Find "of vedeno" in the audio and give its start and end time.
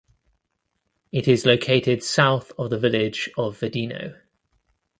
3.37-4.19